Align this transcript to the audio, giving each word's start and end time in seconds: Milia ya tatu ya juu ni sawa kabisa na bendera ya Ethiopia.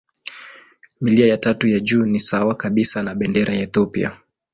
Milia 1.01 1.27
ya 1.27 1.37
tatu 1.37 1.67
ya 1.67 1.79
juu 1.79 2.05
ni 2.05 2.19
sawa 2.19 2.55
kabisa 2.55 3.03
na 3.03 3.15
bendera 3.15 3.53
ya 3.53 3.61
Ethiopia. 3.61 4.17